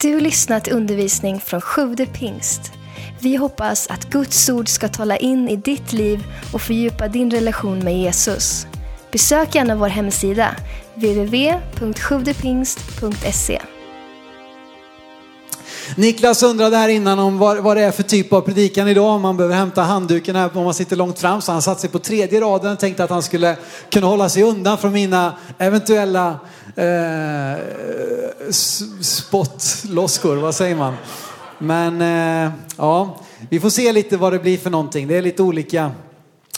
[0.00, 2.72] Du lyssnat till undervisning från Sjude pingst.
[3.20, 7.78] Vi hoppas att Guds ord ska tala in i ditt liv och fördjupa din relation
[7.78, 8.66] med Jesus.
[9.12, 10.56] Besök gärna vår hemsida,
[10.94, 13.60] www.sjuvdepingst.se.
[15.96, 19.14] Niklas undrade här innan om vad, vad det är för typ av predikan idag.
[19.14, 21.42] Om man behöver hämta handduken här om man sitter långt fram.
[21.42, 23.56] Så han satte sig på tredje raden och tänkte att han skulle
[23.90, 26.38] kunna hålla sig undan från mina eventuella
[26.76, 27.60] eh,
[29.00, 30.36] spottloskor.
[30.36, 30.94] Vad säger man?
[31.58, 35.08] Men eh, ja, vi får se lite vad det blir för någonting.
[35.08, 35.90] Det är lite olika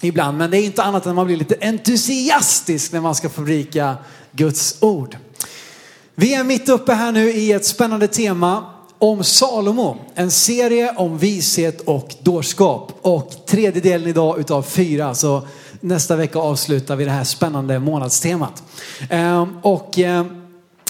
[0.01, 0.39] ibland.
[0.39, 3.97] Men det är inte annat än att man blir lite entusiastisk när man ska fabrika
[4.33, 5.17] Guds ord.
[6.15, 8.65] Vi är mitt uppe här nu i ett spännande tema
[8.99, 9.97] om Salomo.
[10.15, 12.93] En serie om vishet och dårskap.
[13.03, 15.15] Och tredje delen idag utav fyra.
[15.15, 15.43] Så
[15.81, 18.63] nästa vecka avslutar vi det här spännande månadstemat.
[19.11, 20.38] Ehm, och ehm,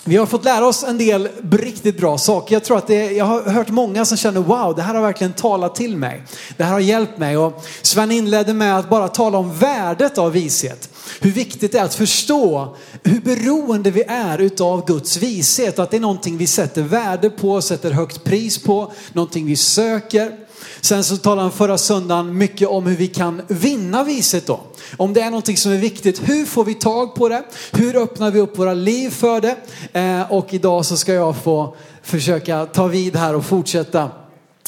[0.05, 2.55] vi har fått lära oss en del riktigt bra saker.
[2.55, 5.33] Jag tror att det, jag har hört många som känner wow, det här har verkligen
[5.33, 6.23] talat till mig.
[6.57, 7.37] Det här har hjälpt mig.
[7.37, 10.91] Och Sven inledde med att bara tala om värdet av vishet.
[11.21, 15.79] Hur viktigt det är att förstå hur beroende vi är utav Guds vishet.
[15.79, 20.48] Att det är någonting vi sätter värde på, sätter högt pris på, någonting vi söker.
[20.81, 24.61] Sen så talade han förra söndagen mycket om hur vi kan vinna vishet då.
[24.97, 27.43] Om det är någonting som är viktigt, hur får vi tag på det?
[27.73, 29.57] Hur öppnar vi upp våra liv för det?
[29.93, 34.11] Eh, och idag så ska jag få försöka ta vid här och fortsätta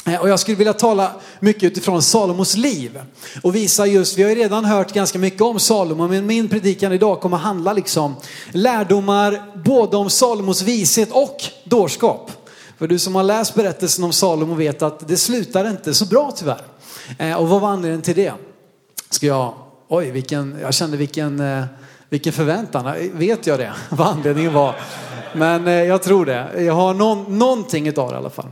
[0.06, 3.00] Eh, Och jag skulle vilja tala mycket utifrån Salomos liv
[3.42, 6.92] och visa just, vi har ju redan hört ganska mycket om Salomo, men min predikan
[6.92, 8.16] idag kommer handla liksom
[8.52, 12.30] lärdomar både om Salomos vishet och dårskap.
[12.81, 16.33] För du som har läst berättelsen om Salomo vet att det slutar inte så bra
[16.36, 16.62] tyvärr.
[17.19, 18.33] Eh, Och vad var anledningen till det?
[19.11, 19.55] Ska jag,
[19.89, 21.64] oj vilken, jag kände vilken, eh,
[22.08, 23.73] vilken förväntan, eh, vet jag det?
[23.91, 24.75] Vad anledningen var?
[25.34, 28.48] Men eh, jag tror det, jag har någon, någonting utav det i alla fall.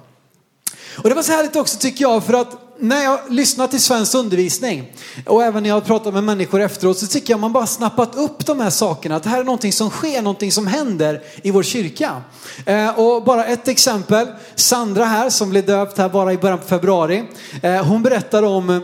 [1.02, 4.14] Och det var så härligt också tycker jag för att när jag lyssnar till svensk
[4.14, 4.92] undervisning
[5.26, 8.46] och även när jag pratar med människor efteråt så tycker jag man bara snappat upp
[8.46, 9.16] de här sakerna.
[9.16, 12.22] Att det här är någonting som sker, någonting som händer i vår kyrka.
[12.66, 14.26] Eh, och bara ett exempel.
[14.54, 17.24] Sandra här som blev döpt här bara i början på februari.
[17.62, 18.80] Eh, hon berättade om eh,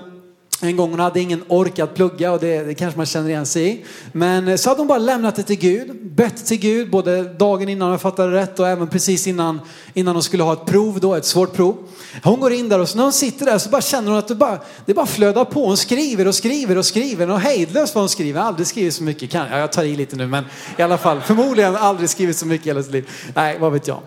[0.65, 3.47] en gång hon hade ingen ork att plugga och det, det kanske man känner igen
[3.47, 3.85] sig i.
[4.13, 7.69] Men eh, så hade hon bara lämnat det till Gud, bett till Gud både dagen
[7.69, 9.61] innan jag fattade rätt och även precis innan,
[9.95, 11.77] innan hon skulle ha ett prov då, ett svårt prov.
[12.23, 14.29] Hon går in där och så när hon sitter där så bara känner hon att
[14.29, 15.67] det bara, det bara flödar på.
[15.67, 18.41] Hon skriver och skriver och skriver och hejdlöst vad hon skriver.
[18.41, 20.45] Aldrig skrivit så mycket, kan, jag, jag tar i lite nu men
[20.79, 23.11] i alla fall förmodligen aldrig skrivit så mycket i hela sitt liv.
[23.35, 23.99] Nej, vad vet jag.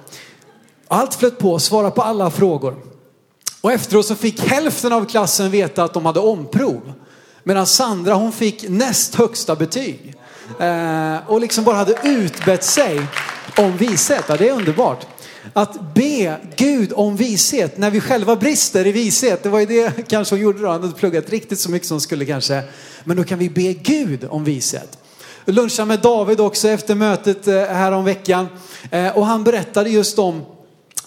[0.88, 2.76] Allt flöt på, svara på alla frågor.
[3.62, 6.94] Och efteråt så fick hälften av klassen veta att de hade omprov.
[7.44, 10.16] Medan Sandra hon fick näst högsta betyg.
[10.60, 13.02] Eh, och liksom bara hade utbett sig
[13.58, 14.24] om vishet.
[14.28, 15.08] Ja, det är underbart.
[15.54, 19.44] Att be Gud om vishet när vi själva brister i vishet.
[19.44, 20.68] Det var ju det kanske hon gjorde då.
[20.68, 22.64] Han hade pluggat riktigt så mycket som hon skulle kanske.
[23.04, 24.98] Men då kan vi be Gud om vishet.
[25.46, 28.48] Jag lunchade med David också efter mötet eh, här om veckan.
[28.92, 30.46] Eh, och han berättade just om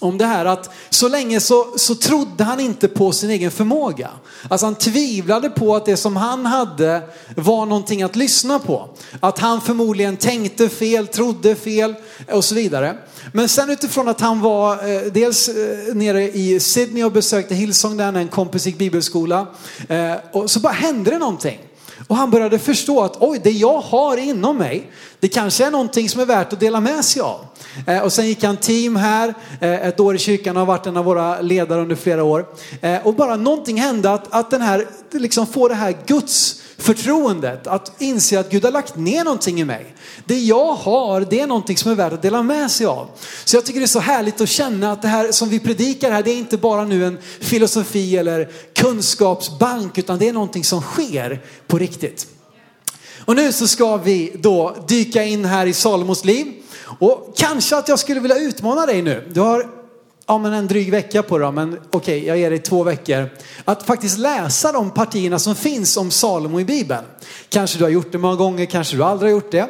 [0.00, 4.11] om det här att så länge så, så trodde han inte på sin egen förmåga.
[4.49, 7.03] Alltså han tvivlade på att det som han hade
[7.37, 8.89] var någonting att lyssna på.
[9.21, 11.94] Att han förmodligen tänkte fel, trodde fel
[12.33, 12.99] och så vidare.
[13.33, 17.97] Men sen utifrån att han var eh, dels eh, nere i Sydney och besökte Hillsong
[17.97, 19.47] där när en kompis gick bibelskola.
[19.89, 21.59] Eh, och så bara hände det någonting.
[22.09, 24.91] Och han började förstå att oj, det jag har inom mig,
[25.21, 27.47] det kanske är någonting som är värt att dela med sig av.
[27.87, 30.87] Eh, och sen gick han team här, eh, ett år i kyrkan och har varit
[30.87, 32.47] en av våra ledare under flera år.
[32.81, 37.67] Eh, och bara någonting hände att, att den här, liksom få det här Guds förtroendet,
[37.67, 39.95] att inse att Gud har lagt ner någonting i mig.
[40.25, 43.09] Det jag har, det är någonting som är värt att dela med sig av.
[43.45, 46.11] Så jag tycker det är så härligt att känna att det här som vi predikar
[46.11, 50.81] här, det är inte bara nu en filosofi eller kunskapsbank, utan det är någonting som
[50.81, 52.27] sker på riktigt.
[53.25, 56.47] Och nu så ska vi då dyka in här i Salomos liv.
[56.99, 59.29] Och kanske att jag skulle vilja utmana dig nu.
[59.33, 59.67] Du har
[60.27, 63.28] ja, men en dryg vecka på dig, men okej, jag ger dig två veckor.
[63.65, 67.05] Att faktiskt läsa de partierna som finns om Salomo i Bibeln.
[67.49, 69.69] Kanske du har gjort det många gånger, kanske du aldrig har gjort det.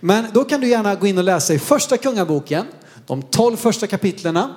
[0.00, 2.66] Men då kan du gärna gå in och läsa i första kungaboken,
[3.06, 4.54] de tolv första kapitlerna.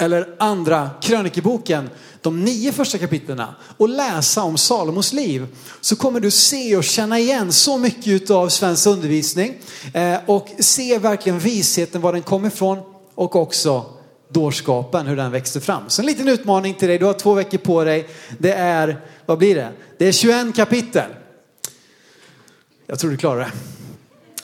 [0.00, 1.90] Eller andra krönikeboken,
[2.20, 5.46] de nio första kapitlerna och läsa om Salomos liv.
[5.80, 9.54] Så kommer du se och känna igen så mycket av svensk undervisning.
[9.94, 12.78] Eh, och se verkligen visheten, var den kommer ifrån
[13.14, 13.86] och också
[14.28, 15.82] dårskapen, hur den växte fram.
[15.88, 18.08] Så en liten utmaning till dig, du har två veckor på dig.
[18.38, 19.72] Det är, vad blir det?
[19.98, 21.10] Det är 21 kapitel.
[22.86, 23.52] Jag tror du klarar det.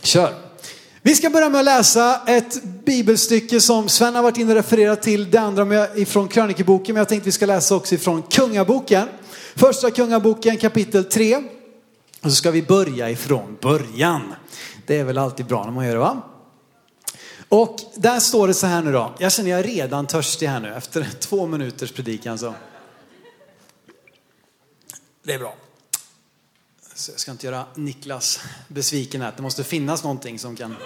[0.02, 0.43] Kör.
[1.06, 5.02] Vi ska börja med att läsa ett bibelstycke som Sven har varit inne och refererat
[5.02, 9.08] till, det andra ifrån krönikeboken, men jag tänkte vi ska läsa också ifrån Kungaboken.
[9.54, 11.36] Första Kungaboken kapitel 3.
[11.36, 14.34] Och så ska vi börja ifrån början.
[14.86, 16.22] Det är väl alltid bra när man gör det va?
[17.48, 19.14] Och där står det så här nu då.
[19.18, 22.54] Jag känner jag är redan törstig här nu efter två minuters predikan så.
[25.22, 25.54] Det är bra.
[26.94, 29.32] Så jag ska inte göra Niklas besviken här.
[29.36, 30.76] Det måste finnas någonting som kan...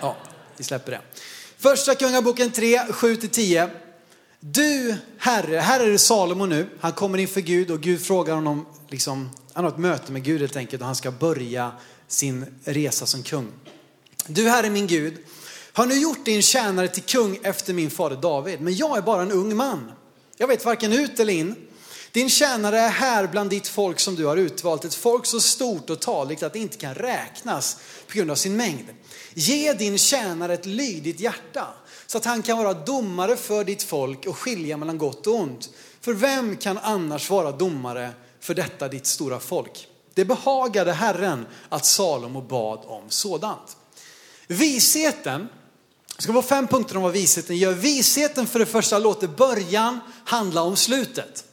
[0.00, 0.16] Ja,
[0.56, 1.00] vi släpper det.
[1.58, 3.70] Första Kungaboken 3, 7-10.
[4.40, 6.68] Du Herre, här är det Salomo nu.
[6.80, 10.40] Han kommer inför Gud och Gud frågar honom, liksom, han har ett möte med Gud
[10.40, 11.72] helt enkelt och han ska börja
[12.08, 13.48] sin resa som kung.
[14.26, 15.18] Du Herre min Gud,
[15.72, 19.22] har nu gjort din tjänare till kung efter min fader David, men jag är bara
[19.22, 19.92] en ung man.
[20.36, 21.54] Jag vet varken ut eller in.
[22.12, 25.90] Din tjänare är här bland ditt folk som du har utvalt, ett folk så stort
[25.90, 27.76] och taligt att det inte kan räknas
[28.08, 28.86] på grund av sin mängd.
[29.34, 31.66] Ge din tjänare ett lydigt hjärta
[32.06, 35.70] så att han kan vara domare för ditt folk och skilja mellan gott och ont.
[36.00, 38.10] För vem kan annars vara domare
[38.40, 39.88] för detta ditt stora folk?
[40.14, 43.76] Det behagade Herren att Salomo bad om sådant.
[44.46, 45.48] Visheten,
[46.16, 47.72] det ska vara fem punkter om vad visheten gör.
[47.72, 51.44] Visheten för det första låter början handla om slutet.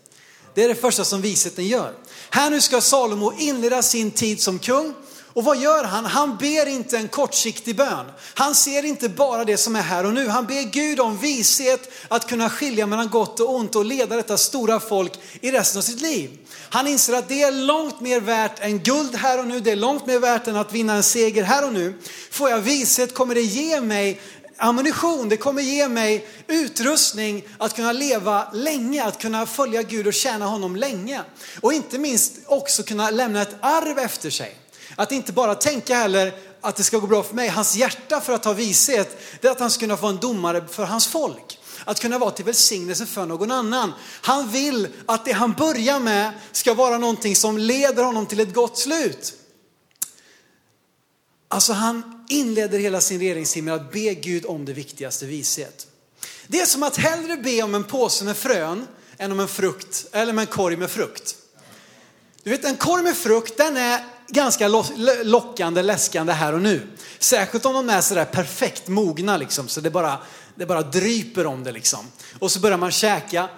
[0.53, 1.93] Det är det första som visheten gör.
[2.29, 4.93] Här nu ska Salomo inleda sin tid som kung.
[5.33, 6.05] Och vad gör han?
[6.05, 8.05] Han ber inte en kortsiktig bön.
[8.33, 10.27] Han ser inte bara det som är här och nu.
[10.27, 14.37] Han ber Gud om vishet att kunna skilja mellan gott och ont och leda detta
[14.37, 16.37] stora folk i resten av sitt liv.
[16.69, 19.59] Han inser att det är långt mer värt än guld här och nu.
[19.59, 21.93] Det är långt mer värt än att vinna en seger här och nu.
[22.31, 24.21] Får jag vishet kommer det ge mig
[24.59, 30.13] ammunition, det kommer ge mig utrustning att kunna leva länge, att kunna följa Gud och
[30.13, 31.21] tjäna honom länge.
[31.61, 34.55] Och inte minst också kunna lämna ett arv efter sig.
[34.95, 37.47] Att inte bara tänka heller att det ska gå bra för mig.
[37.47, 40.67] Hans hjärta för att ha vishet, det är att han ska kunna vara en domare
[40.67, 41.59] för hans folk.
[41.85, 43.93] Att kunna vara till välsignelse för någon annan.
[44.21, 48.53] Han vill att det han börjar med ska vara någonting som leder honom till ett
[48.53, 49.33] gott slut.
[51.51, 55.87] Alltså han inleder hela sin regeringstid med att be Gud om det viktigaste, vishet.
[56.47, 58.87] Det är som att hellre be om en påse med frön
[59.17, 61.35] än om en frukt, eller med en korg med frukt.
[62.43, 64.67] Du vet en korg med frukt den är ganska
[65.23, 66.87] lockande, läskande här och nu.
[67.19, 70.17] Särskilt om de är sådär perfekt mogna liksom, så det bara,
[70.55, 71.99] det bara dryper om det liksom.
[72.39, 73.49] Och så börjar man käka.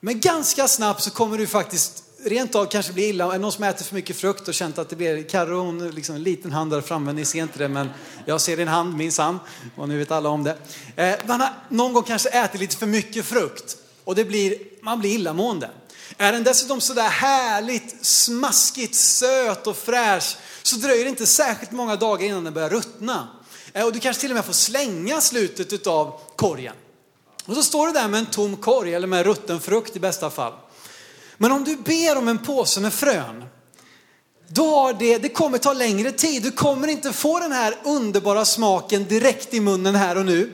[0.00, 3.24] Men ganska snabbt så kommer du faktiskt rent av kanske blir illa.
[3.24, 5.90] Är det någon som äter för mycket frukt och känt att det blir, Carro hon
[5.90, 7.88] liksom en liten hand där framme, ni ser inte det men
[8.26, 9.38] jag ser din hand minsann
[9.76, 10.56] och nu vet alla om det.
[10.96, 15.00] Eh, man har någon gång kanske ätit lite för mycket frukt och det blir, man
[15.00, 15.70] blir illamående.
[16.16, 21.96] Är den dessutom sådär härligt smaskigt söt och fräsch så dröjer det inte särskilt många
[21.96, 23.28] dagar innan den börjar ruttna.
[23.72, 26.74] Eh, och du kanske till och med får slänga slutet av korgen.
[27.46, 30.30] Och så står du där med en tom korg eller med rutten frukt i bästa
[30.30, 30.52] fall.
[31.42, 33.44] Men om du ber om en påse med frön,
[34.48, 36.42] då har det, det kommer ta längre tid.
[36.42, 40.52] Du kommer inte få den här underbara smaken direkt i munnen här och nu.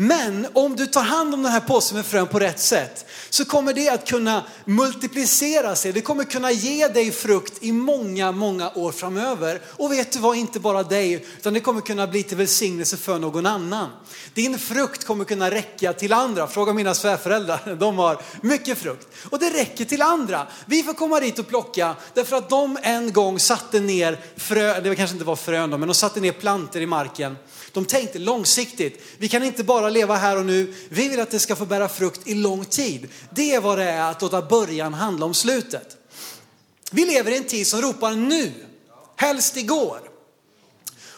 [0.00, 3.44] Men om du tar hand om den här påsen med frön på rätt sätt så
[3.44, 5.92] kommer det att kunna multiplicera sig.
[5.92, 9.60] Det kommer kunna ge dig frukt i många, många år framöver.
[9.66, 13.18] Och vet du vad, inte bara dig, utan det kommer kunna bli till välsignelse för
[13.18, 13.90] någon annan.
[14.34, 16.46] Din frukt kommer kunna räcka till andra.
[16.46, 19.08] Fråga mina svärföräldrar, de har mycket frukt.
[19.30, 20.46] Och det räcker till andra.
[20.66, 24.96] Vi får komma dit och plocka därför att de en gång satte ner frö, det
[24.96, 27.36] kanske inte var frön då, men de satte ner planter i marken
[27.72, 29.02] de tänkte långsiktigt.
[29.18, 30.74] Vi kan inte bara leva här och nu.
[30.88, 33.08] Vi vill att det ska få bära frukt i lång tid.
[33.30, 35.96] Det är vad det är att låta början handla om slutet.
[36.90, 38.52] Vi lever i en tid som ropar nu,
[39.16, 40.00] helst igår.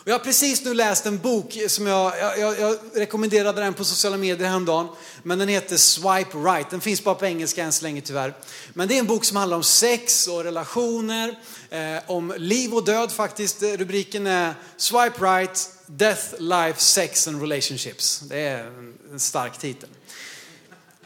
[0.03, 3.85] Och jag har precis nu läst en bok som jag, jag, jag rekommenderade den på
[3.85, 4.89] sociala medier häromdagen.
[5.23, 6.71] Men den heter Swipe Right.
[6.71, 8.35] Den finns bara på engelska än så länge tyvärr.
[8.75, 11.39] Men det är en bok som handlar om sex och relationer,
[11.71, 13.63] eh, om liv och död faktiskt.
[13.63, 18.21] Eh, rubriken är Swipe Right, Death, Life, Sex and Relationships.
[18.21, 18.65] Det är
[19.13, 19.89] en stark titel.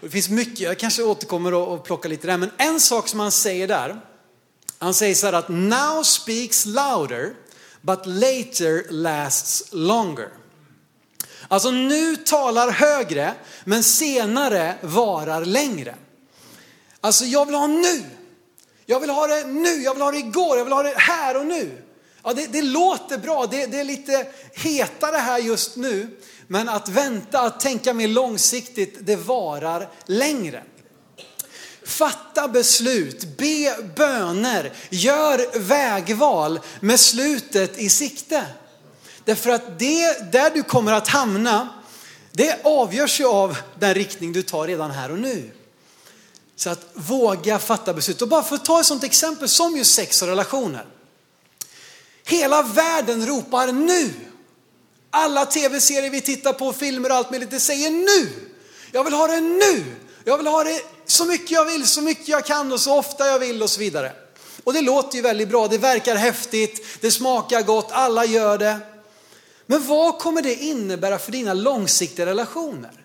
[0.00, 2.36] Det finns mycket, jag kanske återkommer och plockar lite där.
[2.36, 4.00] Men en sak som han säger där,
[4.78, 7.34] han säger så här att now speaks louder
[7.80, 10.28] but later lasts longer.
[11.48, 15.94] Alltså nu talar högre, men senare varar längre.
[17.00, 18.04] Alltså jag vill ha nu.
[18.86, 21.36] Jag vill ha det nu, jag vill ha det igår, jag vill ha det här
[21.36, 21.82] och nu.
[22.22, 26.08] Ja, det, det låter bra, det, det är lite hetare här just nu.
[26.46, 30.62] Men att vänta, att tänka mer långsiktigt, det varar längre.
[31.84, 38.44] Fatta beslut, be böner, gör vägval med slutet i sikte.
[39.24, 41.68] Därför att det, där du kommer att hamna,
[42.32, 45.50] det avgörs ju av den riktning du tar redan här och nu.
[46.56, 48.22] Så att våga fatta beslut.
[48.22, 50.86] Och bara för att ta ett sånt exempel som just sex och relationer.
[52.24, 54.10] Hela världen ropar nu.
[55.10, 58.30] Alla tv-serier vi tittar på, filmer och allt möjligt, det säger nu.
[58.92, 59.84] Jag vill ha det nu.
[60.24, 63.26] Jag vill ha det så mycket jag vill, så mycket jag kan och så ofta
[63.26, 64.12] jag vill och så vidare.
[64.64, 68.78] Och det låter ju väldigt bra, det verkar häftigt, det smakar gott, alla gör det.
[69.66, 73.03] Men vad kommer det innebära för dina långsiktiga relationer?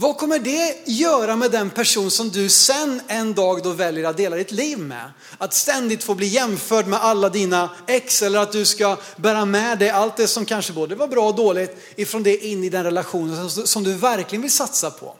[0.00, 4.16] Vad kommer det göra med den person som du sen en dag då väljer att
[4.16, 5.10] dela ditt liv med?
[5.38, 9.78] Att ständigt få bli jämförd med alla dina ex eller att du ska bära med
[9.78, 12.84] dig allt det som kanske både var bra och dåligt ifrån det in i den
[12.84, 15.14] relationen som du verkligen vill satsa på.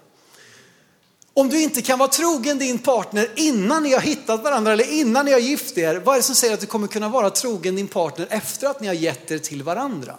[1.34, 5.24] Om du inte kan vara trogen din partner innan ni har hittat varandra eller innan
[5.26, 7.76] ni har gift er, vad är det som säger att du kommer kunna vara trogen
[7.76, 10.14] din partner efter att ni har gett er till varandra?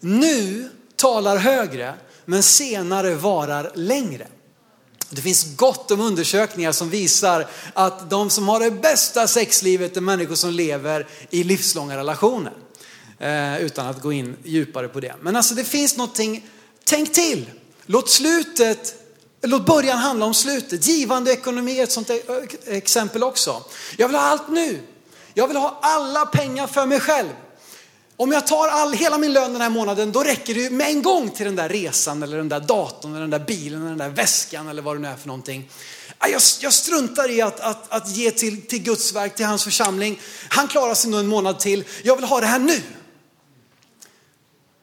[0.00, 1.94] Nu talar högre,
[2.26, 4.26] men senare varar längre.
[5.10, 10.00] Det finns gott om undersökningar som visar att de som har det bästa sexlivet är
[10.00, 12.52] människor som lever i livslånga relationer.
[13.18, 15.14] Eh, utan att gå in djupare på det.
[15.20, 16.46] Men alltså det finns någonting,
[16.84, 17.50] tänk till.
[17.86, 18.94] Låt slutet,
[19.42, 20.86] låt början handla om slutet.
[20.86, 22.22] Givande ekonomi är ett sånt e-,
[22.66, 23.64] eh, exempel också.
[23.96, 24.80] Jag vill ha allt nu.
[25.34, 27.28] Jag vill ha alla pengar för mig själv.
[28.18, 31.02] Om jag tar all, hela min lön den här månaden, då räcker det med en
[31.02, 33.98] gång till den där resan eller den där datorn eller den där bilen eller den
[33.98, 35.70] där väskan eller vad det nu är för någonting.
[36.20, 40.20] Jag, jag struntar i att, att, att ge till, till Guds verk, till hans församling.
[40.48, 41.84] Han klarar sig nog en månad till.
[42.02, 42.82] Jag vill ha det här nu.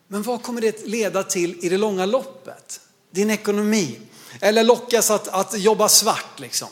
[0.07, 2.79] Men vad kommer det leda till i det långa loppet?
[3.11, 3.99] Din ekonomi.
[4.41, 6.69] Eller lockas att, att jobba svart liksom.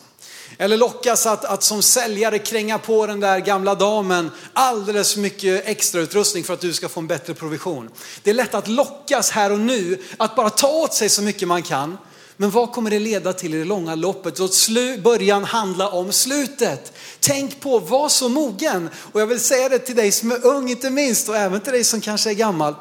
[0.57, 6.43] Eller lockas att, att som säljare kränga på den där gamla damen alldeles mycket extrautrustning
[6.43, 7.89] för att du ska få en bättre provision.
[8.23, 11.47] Det är lätt att lockas här och nu att bara ta åt sig så mycket
[11.47, 11.97] man kan.
[12.37, 14.39] Men vad kommer det leda till i det långa loppet?
[14.39, 14.67] Låt
[15.03, 16.93] början handla om slutet.
[17.19, 18.89] Tänk på, var så mogen.
[19.11, 21.73] Och jag vill säga det till dig som är ung inte minst och även till
[21.73, 22.75] dig som kanske är gammal.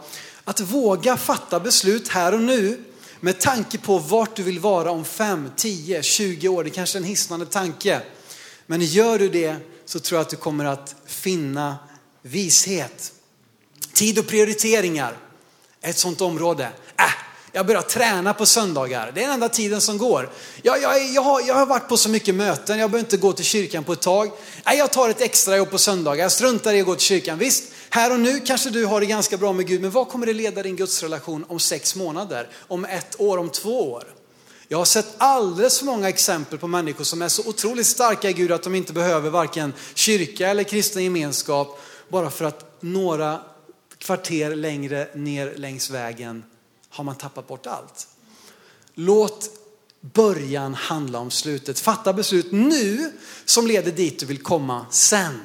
[0.44, 2.84] Att våga fatta beslut här och nu
[3.20, 6.64] med tanke på vart du vill vara om 5, 10, 20 år.
[6.64, 8.00] Det kanske är en hisnande tanke.
[8.66, 11.78] Men gör du det så tror jag att du kommer att finna
[12.22, 13.12] vishet.
[13.92, 15.16] Tid och prioriteringar
[15.80, 16.68] är ett sånt område.
[16.98, 17.04] Äh,
[17.52, 19.12] jag börjar träna på söndagar.
[19.14, 20.30] Det är den enda tiden som går.
[20.62, 23.32] Jag, jag, jag, har, jag har varit på så mycket möten, jag behöver inte gå
[23.32, 24.30] till kyrkan på ett tag.
[24.66, 27.38] Äh, jag tar ett extra jobb på söndagar, jag struntar i att gå till kyrkan.
[27.38, 30.26] Visst, här och nu kanske du har det ganska bra med Gud, men vad kommer
[30.26, 34.04] det leda din gudsrelation om sex månader, om ett år, om två år?
[34.68, 38.32] Jag har sett alldeles för många exempel på människor som är så otroligt starka i
[38.32, 43.40] Gud att de inte behöver varken kyrka eller kristen gemenskap bara för att några
[43.98, 46.44] kvarter längre ner längs vägen
[46.88, 48.08] har man tappat bort allt.
[48.94, 49.50] Låt
[50.00, 51.80] början handla om slutet.
[51.80, 53.12] Fatta beslut nu
[53.44, 55.40] som leder dit du vill komma sen.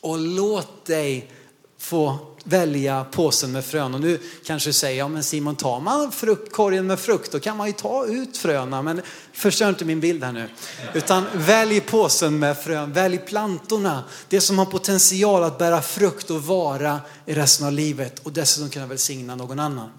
[0.00, 1.32] Och låt dig
[1.78, 3.94] få välja påsen med frön.
[3.94, 7.56] Och nu kanske du säger, ja men Simon tar man fruktkorgen med frukt då kan
[7.56, 8.82] man ju ta ut fröna.
[8.82, 9.02] Men
[9.32, 10.48] förstör inte min bild här nu.
[10.94, 14.04] Utan välj påsen med frön, välj plantorna.
[14.28, 18.70] Det som har potential att bära frukt och vara i resten av livet och dessutom
[18.70, 19.90] kunna välsigna någon annan.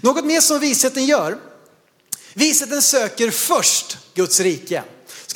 [0.00, 1.38] Något mer som visheten gör.
[2.34, 4.82] Visheten söker först Guds rike.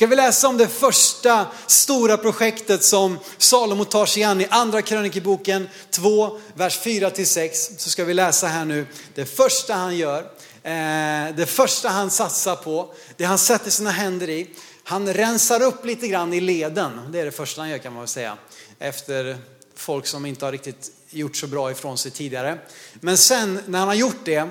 [0.01, 4.81] Ska vi läsa om det första stora projektet som Salomo tar sig an i andra
[4.81, 7.77] krönikeboken 2, vers 4-6.
[7.77, 10.19] Så ska vi läsa här nu det första han gör,
[10.63, 14.49] eh, det första han satsar på, det han sätter sina händer i.
[14.83, 18.01] Han rensar upp lite grann i leden, det är det första han gör kan man
[18.01, 18.37] väl säga.
[18.79, 19.37] Efter
[19.75, 22.57] folk som inte har riktigt gjort så bra ifrån sig tidigare.
[22.93, 24.49] Men sen när han har gjort det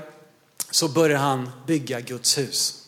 [0.70, 2.79] så börjar han bygga Guds hus.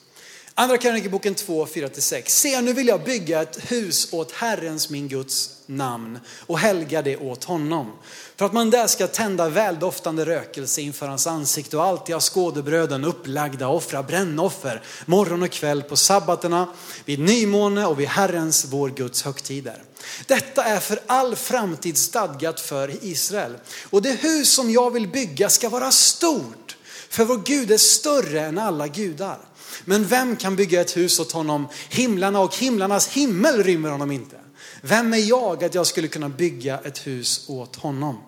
[0.54, 2.22] Andra krönikeboken 2, 4-6.
[2.26, 7.16] Se nu vill jag bygga ett hus åt Herrens min Guds namn och helga det
[7.16, 7.92] åt honom.
[8.36, 13.04] För att man där ska tända väldoftande rökelse inför hans ansikte och alltid ha skådebröden
[13.04, 16.68] upplagda, offra brännoffer morgon och kväll på sabbaterna,
[17.04, 19.82] vid nymåne och vid Herrens, vår Guds högtider.
[20.26, 23.56] Detta är för all framtid stadgat för Israel.
[23.90, 26.76] Och det hus som jag vill bygga ska vara stort,
[27.08, 29.38] för vår Gud är större än alla gudar.
[29.84, 31.68] Men vem kan bygga ett hus åt honom?
[31.88, 34.36] Himlarna och himlarnas himmel rymmer honom inte.
[34.80, 38.18] Vem är jag att jag skulle kunna bygga ett hus åt honom?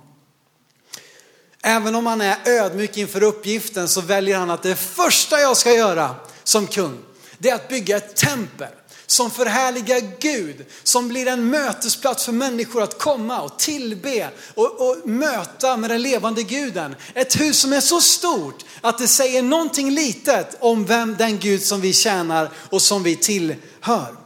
[1.62, 5.72] Även om han är ödmjuk inför uppgiften så väljer han att det första jag ska
[5.72, 6.98] göra som kung,
[7.38, 8.68] det är att bygga ett tempel
[9.06, 15.08] som förhärligar Gud, som blir en mötesplats för människor att komma och tillbe och, och,
[15.08, 16.96] möta med den levande guden.
[17.14, 21.62] Ett hus som är så stort att det säger någonting litet om vem den Gud
[21.62, 24.16] som vi tjänar och som vi tillhör.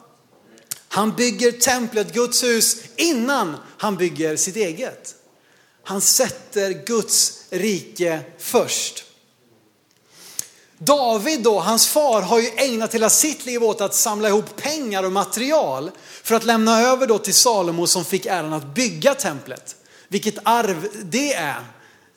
[0.89, 5.15] Han bygger templet, Guds hus, innan han bygger sitt eget.
[5.85, 9.05] Han sätter Guds rike först.
[10.79, 15.03] David då, hans far, har ju ägnat hela sitt liv åt att samla ihop pengar
[15.03, 15.91] och material
[16.23, 19.77] för att lämna över då till Salomo som fick äran att bygga templet.
[20.09, 21.61] Vilket arv det är,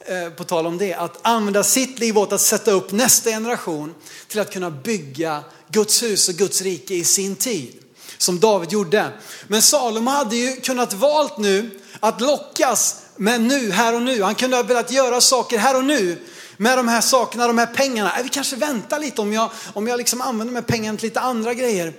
[0.05, 3.95] eh, på tal om det, att använda sitt liv åt att sätta upp nästa generation
[4.27, 7.73] till att kunna bygga Guds hus och Guds rike i sin tid.
[8.17, 9.09] Som David gjorde.
[9.47, 14.23] Men Salomo hade ju kunnat valt nu att lockas med nu, här och nu.
[14.23, 16.17] Han kunde ha velat göra saker här och nu
[16.57, 18.17] med de här sakerna, de här pengarna.
[18.17, 21.07] Äh, vi kanske väntar lite om jag, om jag liksom använder de här pengarna till
[21.07, 21.93] lite andra grejer.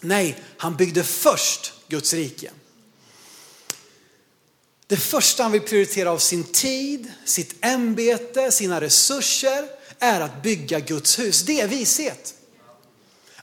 [0.00, 2.50] Nej, han byggde först Guds rike.
[4.86, 10.80] Det första han vill prioritera av sin tid, sitt ämbete, sina resurser är att bygga
[10.80, 11.42] Guds hus.
[11.42, 12.34] Det är vishet.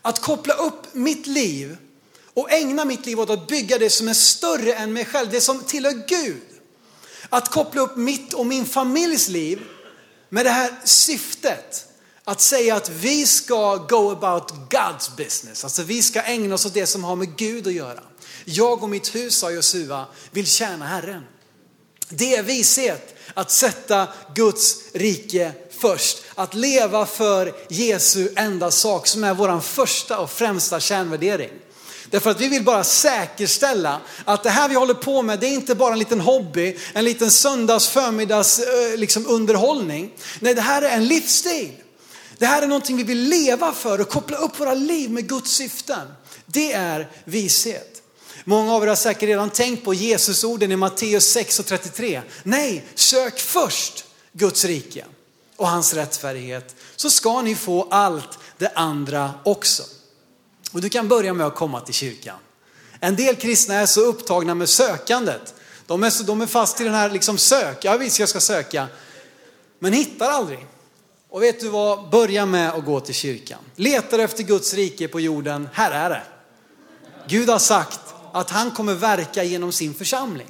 [0.01, 1.77] Att koppla upp mitt liv
[2.33, 5.41] och ägna mitt liv åt att bygga det som är större än mig själv, det
[5.41, 6.41] som tillhör Gud.
[7.29, 9.62] Att koppla upp mitt och min familjs liv
[10.33, 11.85] med det här syftet
[12.23, 15.63] att säga att vi ska go about God's business.
[15.63, 17.99] Alltså vi ska ägna oss åt det som har med Gud att göra.
[18.45, 21.23] Jag och mitt hus, sa Josua, vill tjäna Herren.
[22.09, 26.23] Det är vishet att sätta Guds rike först.
[26.35, 31.51] Att leva för Jesu enda sak som är vår första och främsta kärnvärdering.
[32.13, 35.51] Därför att vi vill bara säkerställa att det här vi håller på med, det är
[35.51, 40.12] inte bara en liten hobby, en liten söndags förmiddags eh, liksom underhållning.
[40.39, 41.72] Nej, det här är en livsstil.
[42.38, 45.51] Det här är någonting vi vill leva för och koppla upp våra liv med Guds
[45.51, 46.08] syften.
[46.46, 48.01] Det är vishet.
[48.43, 52.22] Många av er har säkert redan tänkt på Jesusorden i Matteus 6 och 33.
[52.43, 55.05] Nej, sök först Guds rike
[55.55, 59.84] och hans rättfärdighet så ska ni få allt det andra också.
[60.73, 62.37] Och du kan börja med att komma till kyrkan.
[62.99, 65.53] En del kristna är så upptagna med sökandet.
[65.88, 68.39] De är, så, de är fast i den här liksom sök, ja visst jag ska
[68.39, 68.88] söka.
[69.79, 70.65] Men hittar aldrig.
[71.29, 73.59] Och vet du vad, börja med att gå till kyrkan.
[73.75, 76.23] Letar efter Guds rike på jorden, här är det.
[77.27, 77.99] Gud har sagt
[78.31, 80.47] att han kommer verka genom sin församling.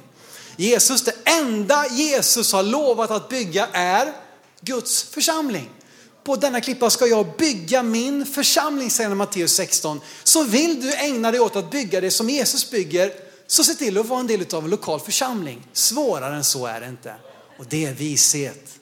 [0.56, 4.12] Jesus, det enda Jesus har lovat att bygga är
[4.60, 5.70] Guds församling
[6.24, 10.00] på denna klippa ska jag bygga min församling, säger Matteus 16.
[10.24, 13.12] Så vill du ägna dig åt att bygga det som Jesus bygger,
[13.46, 15.66] så se till att vara en del av en lokal församling.
[15.72, 17.14] Svårare än så är det inte.
[17.58, 18.78] Och det är vishet.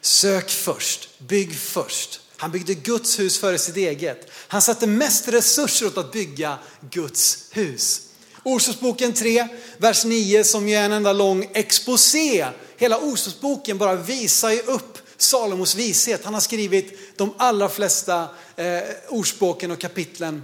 [0.00, 2.20] Sök först, bygg först.
[2.36, 4.30] Han byggde Guds hus före sitt eget.
[4.48, 6.58] Han satte mest resurser åt att bygga
[6.90, 8.00] Guds hus.
[8.42, 12.46] Ordspråksboken 3, vers 9 som ju är en enda lång exposé.
[12.76, 16.24] Hela Ordspråksboken bara visar ju upp Salomos vishet.
[16.24, 20.42] Han har skrivit de allra flesta eh, ordspråken och kapitlen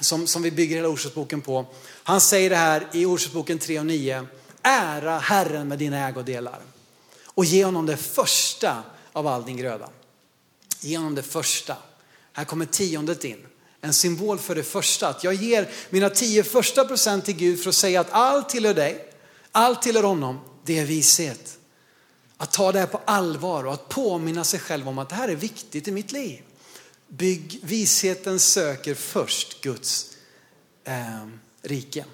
[0.00, 1.66] som, som vi bygger hela ordspråksboken på.
[2.02, 4.26] Han säger det här i ordspråksboken 3 och 9.
[4.62, 6.60] Ära Herren med dina ägodelar
[7.26, 9.88] och ge honom det första av all din gröda.
[10.80, 11.76] Ge honom det första.
[12.32, 13.46] Här kommer tiondet in.
[13.80, 15.08] En symbol för det första.
[15.08, 18.74] Att jag ger mina tio första procent till Gud för att säga att allt tillhör
[18.74, 19.12] dig.
[19.52, 20.40] Allt tillhör honom.
[20.64, 21.58] Det är vishet.
[22.42, 25.28] Att ta det här på allvar och att påminna sig själv om att det här
[25.28, 26.40] är viktigt i mitt liv.
[27.08, 30.06] Bygg, visheten söker först Guds
[30.84, 31.26] eh,
[31.62, 32.04] rike.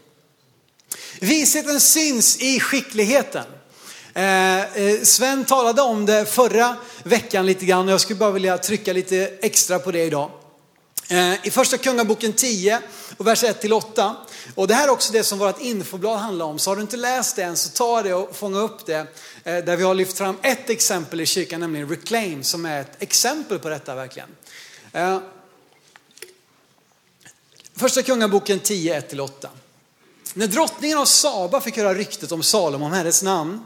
[1.20, 3.44] Visheten syns i skickligheten.
[4.14, 8.58] Eh, eh Sven talade om det förra veckan lite grann och jag skulle bara vilja
[8.58, 10.30] trycka lite extra på det idag.
[11.10, 12.80] Eh, I första Kungaboken 10
[13.16, 14.16] och vers 1 till 8.
[14.54, 16.58] Och det här är också det som vårt infoblad handlar om.
[16.58, 19.06] Så har du inte läst det än så ta det och fånga upp det.
[19.44, 23.02] Eh, där vi har lyft fram ett exempel i kyrkan, nämligen Reclaim, som är ett
[23.02, 24.28] exempel på detta verkligen.
[24.92, 25.18] Eh,
[27.76, 29.48] första Kungaboken 10, 1-8.
[30.34, 33.64] När drottningen av Saba fick höra ryktet om Salomo, om hennes namn,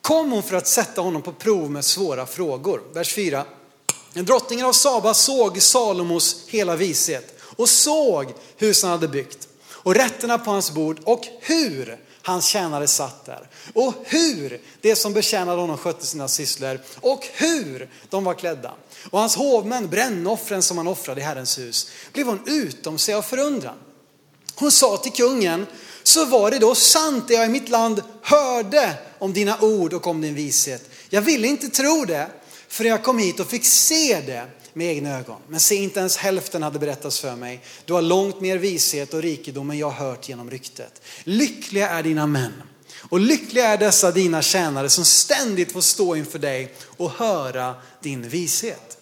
[0.00, 2.82] kom hon för att sätta honom på prov med svåra frågor.
[2.92, 3.44] Vers 4.
[4.14, 10.38] Drottningen av Saba såg Salomos hela vishet och såg hus han hade byggt och rätterna
[10.38, 15.78] på hans bord och hur hans tjänare satt där och hur det som betjänade honom
[15.78, 18.74] skötte sina sysslor och hur de var klädda.
[19.10, 23.22] Och hans hovmän, brännoffren som han offrade i Herrens hus, blev hon utom sig av
[23.22, 23.76] förundran.
[24.54, 25.66] Hon sa till kungen,
[26.02, 30.06] så var det då sant det jag i mitt land hörde om dina ord och
[30.06, 30.90] om din vishet.
[31.08, 32.26] Jag ville inte tro det,
[32.72, 35.40] för jag kom hit och fick se det med egna ögon.
[35.48, 37.60] Men se, inte ens hälften hade berättats för mig.
[37.84, 41.02] Du har långt mer vishet och rikedom än jag har hört genom ryktet.
[41.24, 42.62] Lyckliga är dina män.
[43.08, 48.28] Och lyckliga är dessa dina tjänare som ständigt får stå inför dig och höra din
[48.28, 48.98] vishet.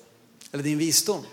[0.52, 1.24] Eller din visdom.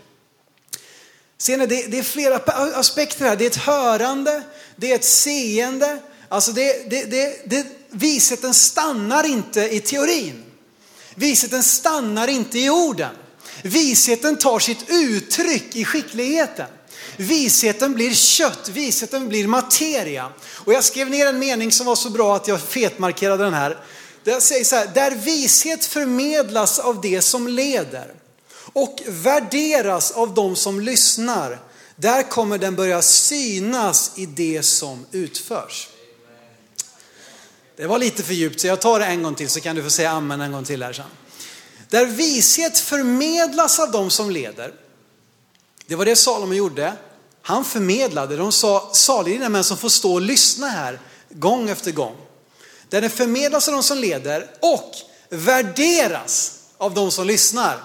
[1.38, 2.36] Ser ni, det, det är flera
[2.76, 3.36] aspekter här.
[3.36, 4.44] Det är ett hörande,
[4.76, 6.00] det är ett seende.
[6.30, 10.44] Alltså det, det, det, det, visheten stannar inte i teorin.
[11.20, 13.16] Visheten stannar inte i orden.
[13.62, 16.68] Visheten tar sitt uttryck i skickligheten.
[17.18, 20.32] Visheten blir kött, visheten blir materia.
[20.50, 23.78] Och jag skrev ner en mening som var så bra att jag fetmarkerade den här.
[24.24, 28.14] Där säger så här, där vishet förmedlas av det som leder
[28.74, 31.60] och värderas av de som lyssnar,
[31.96, 35.88] där kommer den börja synas i det som utförs.
[37.78, 39.84] Det var lite för djupt så jag tar det en gång till så kan du
[39.84, 41.06] få säga amen en gång till här sen.
[41.90, 44.74] Där vishet förmedlas av de som leder.
[45.88, 46.94] Det var det Salomo gjorde.
[47.42, 51.92] Han förmedlade, de sa salig är män som får stå och lyssna här gång efter
[51.92, 52.16] gång.
[52.90, 54.92] Där den förmedlas av de som leder och
[55.30, 57.84] värderas av de som lyssnar.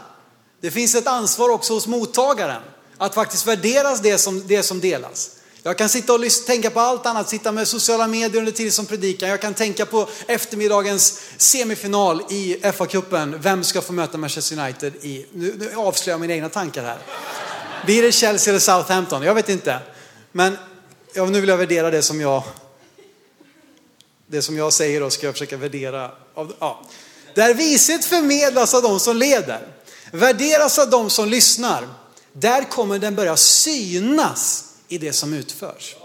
[0.60, 2.62] Det finns ett ansvar också hos mottagaren
[2.98, 5.30] att faktiskt värderas det som, det som delas.
[5.64, 8.86] Jag kan sitta och tänka på allt annat, sitta med sociala medier under tiden som
[8.86, 9.28] predikan.
[9.28, 13.38] Jag kan tänka på eftermiddagens semifinal i FA-cupen.
[13.38, 16.98] Vem ska få möta Manchester United i, nu, nu avslöjar jag mina egna tankar här.
[17.84, 19.22] Blir det Chelsea eller Southampton?
[19.22, 19.78] Jag vet inte.
[20.32, 20.58] Men
[21.14, 22.42] ja, nu vill jag värdera det som jag,
[24.26, 26.10] det som jag säger och ska jag försöka värdera.
[26.34, 26.82] Av, ja.
[27.34, 29.68] Där vishet förmedlas av de som leder,
[30.12, 31.88] värderas av de som lyssnar.
[32.32, 35.96] Där kommer den börja synas i det som utförs.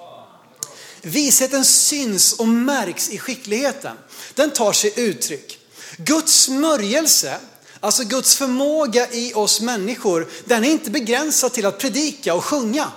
[1.02, 3.98] Visheten syns och märks i skickligheten.
[4.36, 5.60] Den tar sig uttryck.
[5.98, 7.38] Guds smörjelse,
[7.80, 12.92] alltså Guds förmåga i oss människor, den är inte begränsad till att predika och sjunga.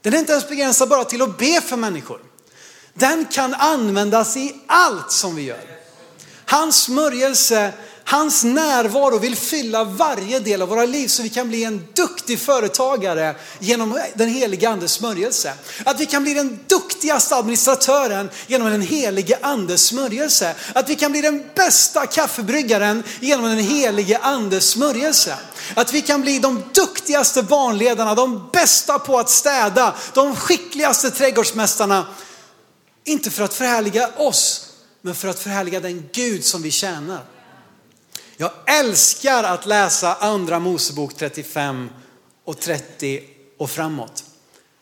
[0.00, 2.20] Den är inte ens begränsad bara till att be för människor.
[2.94, 5.78] Den kan användas i allt som vi gör.
[6.46, 7.72] Hans smörjelse
[8.04, 12.38] Hans närvaro vill fylla varje del av våra liv så vi kan bli en duktig
[12.40, 15.52] företagare genom den heliga andes smörjelse.
[15.84, 20.54] Att vi kan bli den duktigaste administratören genom den helige andes smörjelse.
[20.72, 25.36] Att vi kan bli den bästa kaffebryggaren genom den helige andes smörjelse.
[25.74, 32.06] Att vi kan bli de duktigaste barnledarna, de bästa på att städa, de skickligaste trädgårdsmästarna.
[33.04, 34.66] Inte för att förhärliga oss,
[35.02, 37.24] men för att förhärliga den Gud som vi tjänar.
[38.36, 41.90] Jag älskar att läsa andra Mosebok 35
[42.44, 43.22] och 30
[43.58, 44.24] och framåt.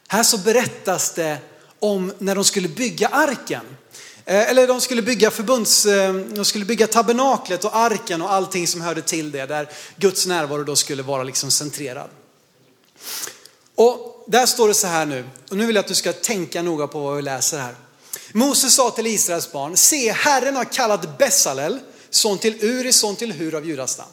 [0.09, 1.39] Här så berättas det
[1.79, 3.77] om när de skulle bygga arken.
[4.25, 8.67] Eh, eller de skulle bygga förbunds, eh, de skulle bygga tabernaklet och arken och allting
[8.67, 12.09] som hörde till det, där Guds närvaro då skulle vara liksom centrerad.
[13.75, 16.63] Och där står det så här nu, och nu vill jag att du ska tänka
[16.63, 17.75] noga på vad vi läser här.
[18.33, 21.79] Moses sa till Israels barn, se Herren har kallat Bessalel,
[22.11, 24.07] son till Uri, son till Hur av judastam.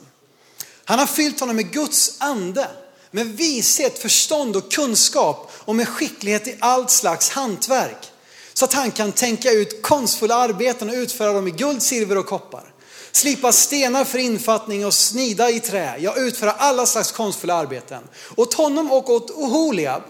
[0.85, 2.67] Han har fyllt honom med Guds ande,
[3.11, 8.11] med vishet, förstånd och kunskap och med skicklighet i allt slags hantverk.
[8.53, 12.25] Så att han kan tänka ut konstfulla arbeten och utföra dem i guld, silver och
[12.25, 12.73] koppar.
[13.11, 18.03] Slipa stenar för infattning och snida i trä, ja utföra alla slags konstfulla arbeten.
[18.35, 20.01] Åt honom och åt Oholiab,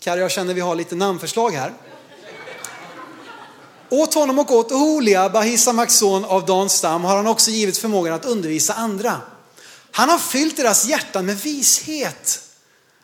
[0.00, 1.72] Kari jag känner vi har lite namnförslag här.
[3.90, 8.14] Åt honom och åt Holiab, Bahisamaks son av Dans stam, har han också givit förmågan
[8.14, 9.20] att undervisa andra.
[9.90, 12.42] Han har fyllt deras hjärtan med vishet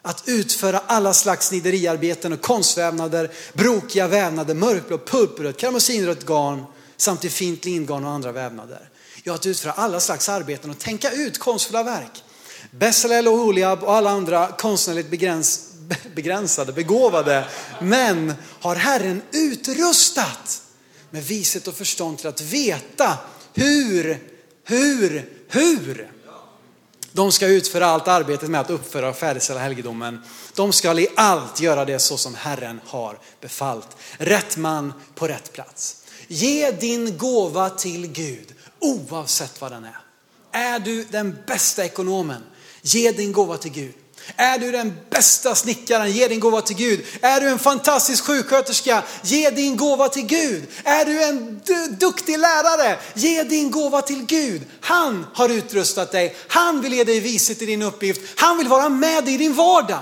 [0.03, 6.64] att utföra alla slags snideriarbeten och konstvävnader, brokiga vävnader, mörkblått, purpurrött, karmosinrött garn
[6.97, 8.88] samt i fint lingarn och andra vävnader.
[9.23, 12.25] Ja, att utföra alla slags arbeten och tänka ut konstfulla verk.
[12.71, 15.61] Bessalel och Holiab och alla andra konstnärligt begräns,
[16.14, 17.45] begränsade, begåvade
[17.81, 20.62] män har Herren utrustat
[21.12, 23.18] med vishet och förstånd till att veta
[23.55, 24.18] hur,
[24.64, 26.11] hur, hur
[27.12, 30.22] de ska utföra allt arbetet med att uppföra och färdigställa helgedomen.
[30.55, 33.88] De ska i allt göra det så som Herren har befallt.
[34.18, 35.96] Rätt man på rätt plats.
[36.29, 39.98] Ge din gåva till Gud oavsett vad den är.
[40.53, 42.42] Är du den bästa ekonomen?
[42.83, 43.94] Ge din gåva till Gud.
[44.37, 47.05] Är du den bästa snickaren, ge din gåva till Gud.
[47.21, 50.63] Är du en fantastisk sjuksköterska, ge din gåva till Gud.
[50.85, 51.61] Är du en
[51.99, 54.63] duktig lärare, ge din gåva till Gud.
[54.81, 58.89] Han har utrustat dig, han vill ge dig vishet i din uppgift, han vill vara
[58.89, 60.01] med dig i din vardag.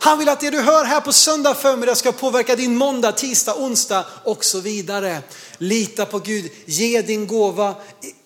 [0.00, 3.54] Han vill att det du hör här på söndag förmiddag ska påverka din måndag, tisdag,
[3.54, 5.22] onsdag och så vidare.
[5.58, 7.74] Lita på Gud, ge din gåva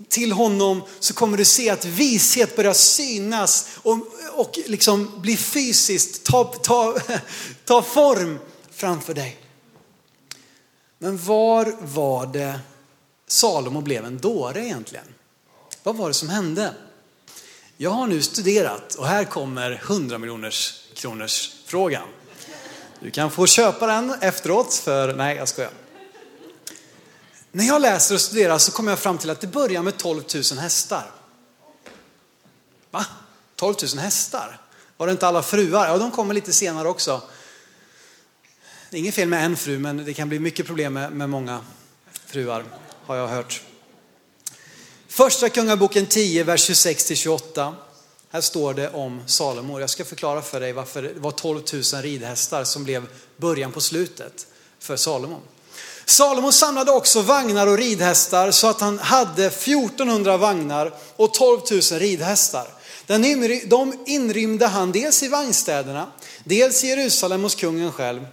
[0.09, 3.99] till honom så kommer du se att vishet börjar synas och,
[4.35, 6.97] och liksom bli fysiskt, ta, ta,
[7.65, 8.39] ta form
[8.71, 9.41] framför dig.
[10.99, 12.61] Men var var det
[13.27, 15.05] Salomo blev en dåre egentligen?
[15.83, 16.75] Vad var det som hände?
[17.77, 22.09] Jag har nu studerat och här kommer 100 miljoners kronors frågan.
[23.01, 25.71] Du kan få köpa den efteråt för, nej jag skojar.
[27.53, 30.23] När jag läser och studerar så kommer jag fram till att det börjar med 12
[30.35, 31.11] 000 hästar.
[32.91, 33.07] Va?
[33.63, 34.61] 12 000 hästar?
[34.97, 35.89] Var det inte alla fruar?
[35.89, 37.23] Ja, de kommer lite senare också.
[38.91, 41.31] Det är inget fel med en fru, men det kan bli mycket problem med, med
[41.31, 41.61] många
[42.27, 42.65] fruar,
[43.07, 43.63] har jag hört.
[45.09, 47.75] Första Kungaboken 10, vers 26-28.
[48.31, 49.81] Här står det om Salomo.
[49.81, 53.81] Jag ska förklara för dig varför det var 12 000 ridhästar som blev början på
[53.81, 54.47] slutet
[54.79, 55.41] för Salomo.
[56.05, 61.81] Salomo samlade också vagnar och ridhästar så att han hade 1400 vagnar och 12 000
[61.81, 62.69] ridhästar.
[63.67, 66.13] De inrymde han dels i vagnstäderna,
[66.45, 68.27] dels i Jerusalem hos kungen själv.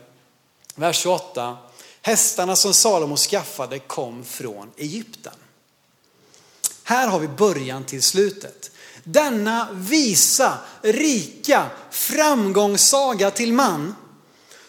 [0.76, 1.58] Vers 28.
[2.02, 5.34] Hästarna som Salomo skaffade kom från Egypten.
[6.84, 8.72] Här har vi början till slutet.
[9.04, 13.96] Denna visa, rika framgångssaga till man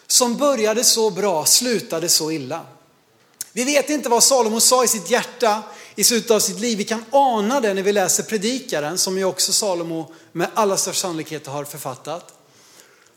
[0.07, 2.67] som började så bra slutade så illa.
[3.53, 5.63] Vi vet inte vad Salomo sa i sitt hjärta
[5.95, 6.79] i slutet av sitt liv.
[6.79, 11.01] Vi kan ana det när vi läser Predikaren som ju också Salomo med alla största
[11.01, 12.35] sannolikhet har författat.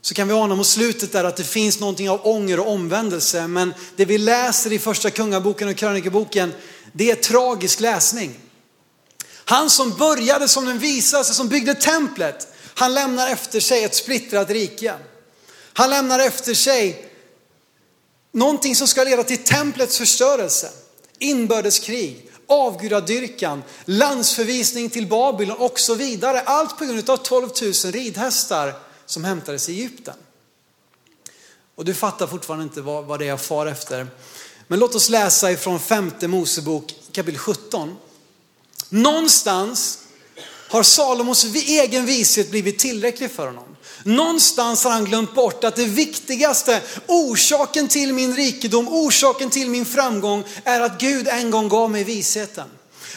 [0.02, 3.48] Så kan vi ana mot slutet där att det finns någonting av ånger och omvändelse.
[3.48, 6.54] Men det vi läser i första kungaboken och krönikeboken,
[6.94, 8.40] det är tragisk läsning.
[9.46, 14.50] Han som började som den visaste, som byggde templet, han lämnar efter sig ett splittrat
[14.50, 14.94] rike.
[15.74, 17.10] Han lämnar efter sig
[18.32, 20.70] någonting som ska leda till templets förstörelse,
[21.20, 26.42] inbördeskrig, avgudadyrkan, landsförvisning till Babylon och så vidare.
[26.42, 28.74] Allt på grund av 12 000 ridhästar
[29.06, 30.16] som hämtades i Egypten.
[31.76, 34.08] Och du fattar fortfarande inte vad, vad det är jag far efter.
[34.68, 37.96] Men låt oss läsa ifrån femte Mosebok kapitel 17.
[38.90, 40.00] Någonstans
[40.70, 43.73] har Salomos egen vishet blivit tillräcklig för honom.
[44.04, 49.86] Någonstans har han glömt bort att det viktigaste, orsaken till min rikedom, orsaken till min
[49.86, 52.68] framgång är att Gud en gång gav mig visheten.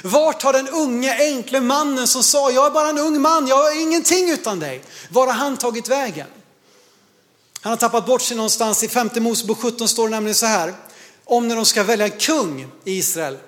[0.02, 3.56] Vart har den unge enkle mannen som sa, jag är bara en ung man, jag
[3.56, 4.82] har ingenting utan dig.
[5.10, 6.26] Var har han tagit vägen?
[7.60, 8.84] Han har tappat bort sig någonstans.
[8.84, 10.74] I femte Mosebok 17 står det nämligen så här,
[11.24, 13.38] om när de ska välja kung i Israel.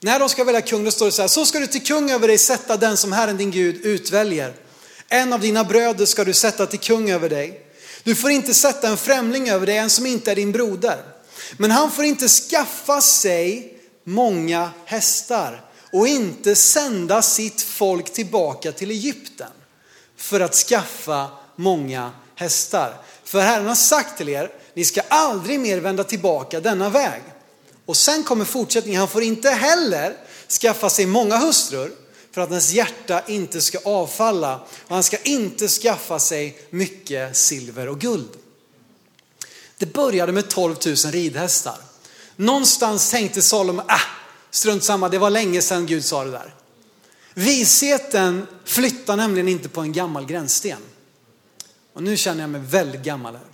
[0.00, 2.10] När de ska välja kung, då står det så här, så ska du till kung
[2.10, 4.54] över dig sätta den som Herren din Gud utväljer.
[5.08, 7.64] En av dina bröder ska du sätta till kung över dig.
[8.02, 11.02] Du får inte sätta en främling över dig, en som inte är din broder.
[11.56, 18.90] Men han får inte skaffa sig många hästar och inte sända sitt folk tillbaka till
[18.90, 19.50] Egypten
[20.16, 22.94] för att skaffa många hästar.
[23.24, 27.22] För Herren har sagt till er, ni ska aldrig mer vända tillbaka denna väg.
[27.86, 30.16] Och sen kommer fortsättningen, han får inte heller
[30.60, 31.92] skaffa sig många hustrur
[32.32, 34.60] för att hans hjärta inte ska avfalla.
[34.86, 38.30] Och han ska inte skaffa sig mycket silver och guld.
[39.78, 41.78] Det började med 12 000 ridhästar.
[42.36, 44.00] Någonstans tänkte Salomo, ah,
[44.50, 46.54] strunt samma, det var länge sedan Gud sa det där.
[47.34, 50.78] Visheten flyttar nämligen inte på en gammal gränssten.
[51.92, 53.47] Och nu känner jag mig väldigt gammal här.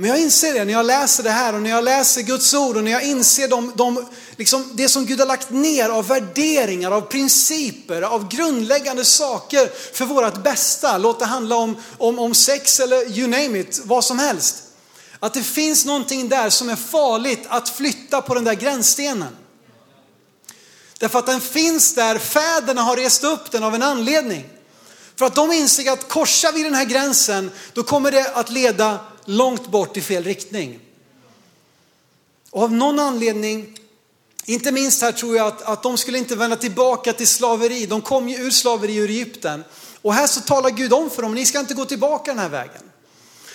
[0.00, 2.76] Men jag inser det när jag läser det här och när jag läser Guds ord
[2.76, 6.90] och när jag inser de, de, liksom det som Gud har lagt ner av värderingar,
[6.90, 10.98] av principer, av grundläggande saker för vårt bästa.
[10.98, 14.56] Låt det handla om, om, om sex eller you name it, vad som helst.
[15.18, 19.36] Att det finns någonting där som är farligt att flytta på den där gränsstenen.
[20.98, 24.48] Därför att den finns där, fäderna har rest upp den av en anledning.
[25.16, 28.98] För att de inser att korsar vi den här gränsen, då kommer det att leda
[29.30, 30.80] långt bort i fel riktning.
[32.50, 33.78] Och av någon anledning,
[34.44, 37.86] inte minst här tror jag att, att de skulle inte vända tillbaka till slaveri.
[37.86, 39.64] De kom ju ur slaveri ur Egypten.
[40.02, 42.48] Och här så talar Gud om för dem, ni ska inte gå tillbaka den här
[42.48, 42.89] vägen.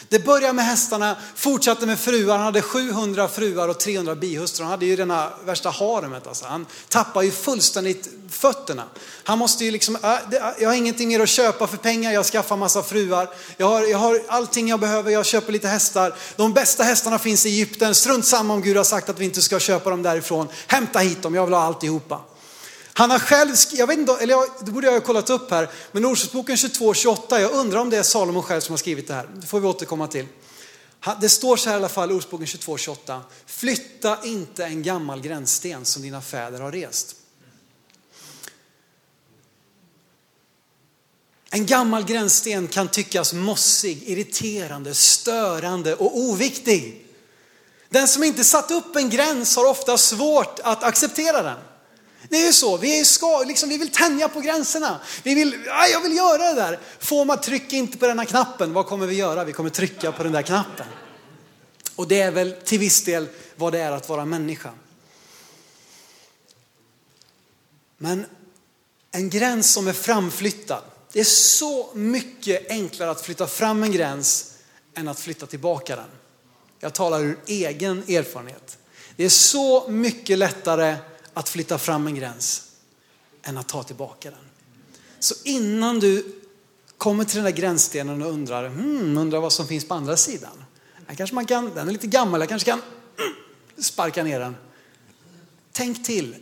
[0.10, 2.38] Det började med hästarna, fortsatte med fruar.
[2.38, 4.64] Han hade 700 fruar och 300 bihustrur.
[4.64, 6.28] Han hade ju rena värsta haremet.
[6.28, 6.46] Alltså.
[6.46, 8.84] Han tappar ju fullständigt fötterna.
[9.24, 10.20] Han måste ju liksom, äh, äh,
[10.60, 13.30] jag har ingenting mer att köpa för pengar, jag skaffar massa fruar.
[13.58, 16.16] Jag har, jag har allting jag behöver, jag köper lite hästar.
[16.36, 19.42] De bästa hästarna finns i Egypten, strunt samma om Gud har sagt att vi inte
[19.42, 20.48] ska köpa dem därifrån.
[20.68, 22.22] Hämta hit dem, jag vill ha alltihopa.
[22.98, 25.70] Han har själv, jag vet inte, eller jag, det borde jag ha kollat upp här,
[25.92, 29.30] men Ordsboken 22-28, jag undrar om det är Salomo själv som har skrivit det här.
[29.36, 30.26] Det får vi återkomma till.
[31.22, 33.22] Det står så här i alla fall i Ordsboken 22-28.
[33.46, 37.16] Flytta inte en gammal gränssten som dina fäder har rest.
[41.50, 47.06] En gammal gränssten kan tyckas mossig, irriterande, störande och oviktig.
[47.90, 51.58] Den som inte satt upp en gräns har ofta svårt att acceptera den.
[52.30, 55.00] Det är ju så, vi, är ska, liksom, vi vill tänja på gränserna.
[55.24, 56.80] Vi vill, jag vill göra det där.
[57.00, 59.44] Får man trycka inte på den här knappen, vad kommer vi göra?
[59.44, 60.88] Vi kommer trycka på den där knappen.
[61.96, 64.72] Och det är väl till viss del vad det är att vara människa.
[67.98, 68.26] Men
[69.12, 74.54] en gräns som är framflyttad, det är så mycket enklare att flytta fram en gräns
[74.96, 76.10] än att flytta tillbaka den.
[76.80, 78.78] Jag talar ur egen erfarenhet.
[79.16, 80.96] Det är så mycket lättare
[81.36, 82.64] att flytta fram en gräns
[83.44, 84.40] än att ta tillbaka den.
[85.20, 86.26] Så innan du
[86.98, 90.64] kommer till den där gränsstenen och undrar, hmm, undrar vad som finns på andra sidan.
[91.08, 92.82] Här kanske man kan, den är lite gammal, jag kanske kan
[93.78, 94.56] sparka ner den.
[95.72, 96.36] Tänk till.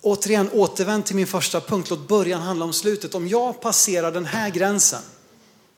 [0.00, 1.90] Återigen, återvänd till min första punkt.
[1.90, 3.14] Låt början handla om slutet.
[3.14, 5.02] Om jag passerar den här gränsen,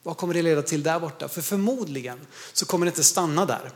[0.03, 1.29] vad kommer det leda till där borta?
[1.29, 2.21] För förmodligen
[2.53, 3.71] så kommer det inte stanna där.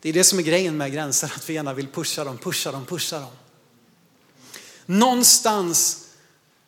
[0.00, 2.72] Det är det som är grejen med gränser, att vi gärna vill pusha dem, pusha
[2.72, 3.30] dem, pusha dem.
[4.86, 6.06] Någonstans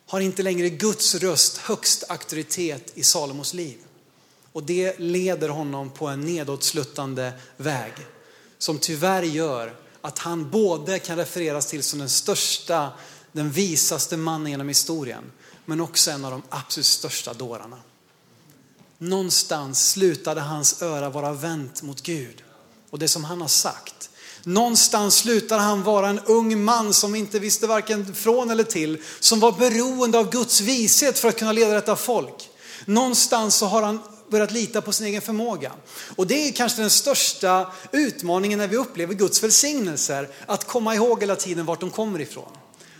[0.07, 3.77] har inte längre Guds röst högst auktoritet i Salomos liv.
[4.51, 7.93] Och det leder honom på en nedåtsluttande väg
[8.57, 12.91] som tyvärr gör att han både kan refereras till som den största,
[13.31, 15.31] den visaste mannen genom historien,
[15.65, 17.77] men också en av de absolut största dårarna.
[18.97, 22.43] Någonstans slutade hans öra vara vänt mot Gud
[22.89, 24.09] och det som han har sagt.
[24.43, 29.39] Någonstans slutar han vara en ung man som inte visste varken från eller till, som
[29.39, 32.49] var beroende av Guds vishet för att kunna leda detta folk.
[32.85, 35.71] Någonstans så har han börjat lita på sin egen förmåga.
[36.15, 41.21] Och det är kanske den största utmaningen när vi upplever Guds välsignelser, att komma ihåg
[41.21, 42.51] hela tiden vart de kommer ifrån.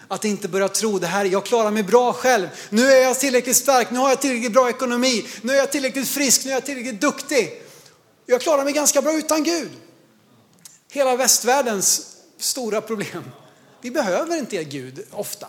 [0.08, 3.58] Att inte börja tro det här, jag klarar mig bra själv, nu är jag tillräckligt
[3.58, 6.66] stark, nu har jag tillräckligt bra ekonomi, nu är jag tillräckligt frisk, nu är jag
[6.66, 7.62] tillräckligt duktig.
[8.26, 9.70] Jag klarar mig ganska bra utan Gud.
[10.98, 13.24] Hela västvärldens stora problem.
[13.82, 15.48] Vi behöver inte er Gud ofta.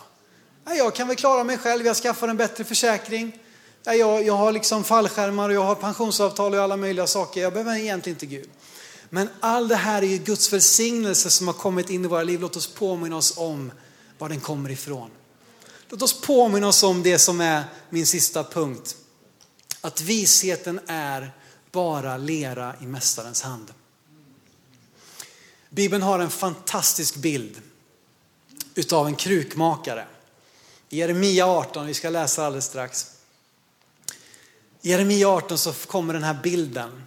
[0.65, 3.39] Jag kan väl klara mig själv, jag skaffar en bättre försäkring.
[3.85, 7.41] Jag, jag har liksom fallskärmar och jag har pensionsavtal och alla möjliga saker.
[7.41, 8.51] Jag behöver egentligen inte Gud.
[9.11, 12.41] Men all det här är ju Guds välsignelse som har kommit in i våra liv.
[12.41, 13.73] Låt oss påminna oss om
[14.19, 15.11] var den kommer ifrån.
[15.89, 18.97] Låt oss påminna oss om det som är min sista punkt.
[19.81, 21.33] Att visheten är
[21.73, 23.73] bara lera i Mästarens hand.
[25.71, 27.63] Bibeln har en fantastisk bild
[28.75, 30.07] utav en krukmakare.
[30.89, 33.07] I Jeremia 18, vi ska läsa alldeles strax.
[34.83, 37.03] I Jeremia 18 så kommer den här bilden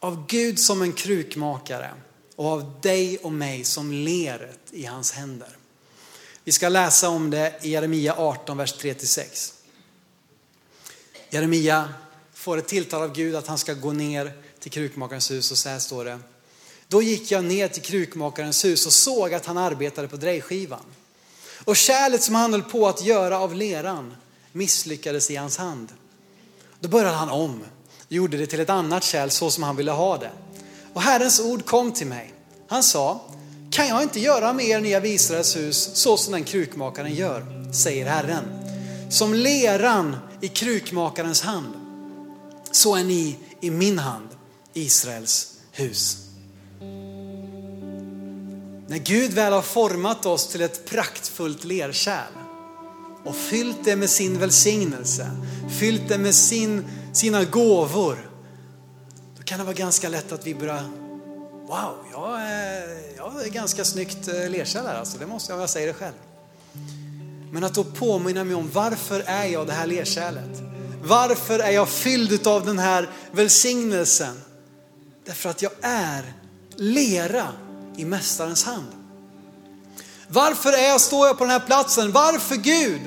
[0.00, 1.94] av Gud som en krukmakare
[2.36, 5.56] och av dig och mig som leret i hans händer.
[6.44, 9.52] Vi ska läsa om det i Jeremia 18, vers 3-6.
[11.30, 11.94] Jeremia
[12.32, 15.68] får ett tilltal av Gud att han ska gå ner till krukmakarens hus och så
[15.68, 16.18] här står det.
[16.88, 20.84] Då gick jag ner till krukmakarens hus och såg att han arbetade på drejskivan.
[21.64, 24.16] Och kärlet som han höll på att göra av leran
[24.52, 25.88] misslyckades i hans hand.
[26.80, 27.60] Då började han om,
[28.08, 30.30] gjorde det till ett annat kärl så som han ville ha det.
[30.92, 32.34] Och Herrens ord kom till mig.
[32.68, 33.20] Han sa,
[33.70, 37.72] kan jag inte göra med er, nya av Israels hus, så som den krukmakaren gör,
[37.72, 38.44] säger Herren.
[39.10, 41.74] Som leran i krukmakarens hand,
[42.70, 44.28] så är ni i min hand,
[44.72, 46.25] Israels hus.
[48.88, 52.32] När Gud väl har format oss till ett praktfullt lerkärl
[53.24, 55.30] och fyllt det med sin välsignelse,
[55.78, 58.30] fyllt det med sin, sina gåvor,
[59.36, 60.82] då kan det vara ganska lätt att vi börjar,
[61.66, 65.70] wow, jag är, jag är ganska snyggt eh, lerkärl här alltså, det måste jag, jag
[65.70, 66.14] säger det själv.
[67.52, 70.62] Men att då påminna mig om varför är jag det här lerkärlet?
[71.02, 74.40] Varför är jag fylld av den här välsignelsen?
[75.24, 76.32] Därför att jag är
[76.76, 77.48] lera
[77.96, 78.86] i Mästarens hand.
[80.28, 82.12] Varför är jag, står jag på den här platsen?
[82.12, 83.00] Varför Gud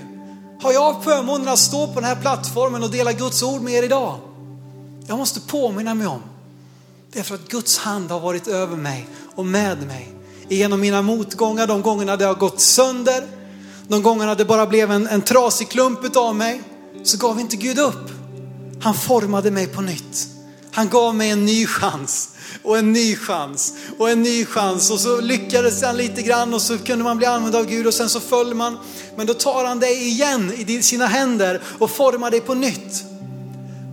[0.62, 3.84] har jag förmånen att stå på den här plattformen och dela Guds ord med er
[3.84, 4.19] idag?
[5.08, 6.21] Jag måste påminna mig om.
[7.12, 10.13] Det är för att Guds hand har varit över mig och med mig.
[10.49, 13.28] Genom mina motgångar, de gångerna det har gått sönder,
[13.88, 16.61] de gångerna det bara blev en, en trasig klump av mig,
[17.03, 18.09] så gav inte Gud upp.
[18.82, 20.28] Han formade mig på nytt.
[20.72, 22.30] Han gav mig en ny chans
[22.64, 26.62] och en ny chans och en ny chans och så lyckades han lite grann och
[26.62, 28.78] så kunde man bli använd av Gud och sen så föll man.
[29.16, 33.04] Men då tar han dig igen i sina händer och formar dig på nytt.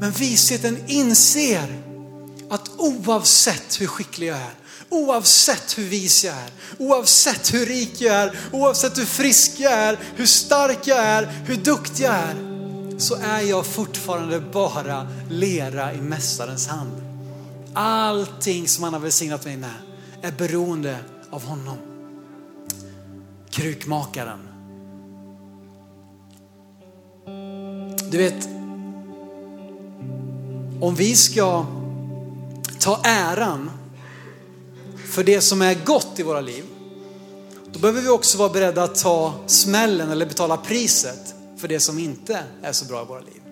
[0.01, 1.83] Men visheten inser
[2.51, 4.55] att oavsett hur skicklig jag är,
[4.89, 9.99] oavsett hur vis jag är, oavsett hur rik jag är, oavsett hur frisk jag är,
[10.17, 12.35] hur stark jag är, hur duktig jag är,
[12.99, 17.06] så är jag fortfarande bara lera i Mästarens hand.
[17.79, 19.75] Allting som han har välsignat mig med
[20.23, 20.99] är beroende
[21.31, 21.77] av honom.
[23.51, 24.39] Krukmakaren.
[28.11, 28.49] Du vet,
[30.81, 31.67] om vi ska
[32.79, 33.71] ta äran
[35.07, 36.65] för det som är gott i våra liv,
[37.73, 41.99] då behöver vi också vara beredda att ta smällen eller betala priset för det som
[41.99, 43.46] inte är så bra i våra liv.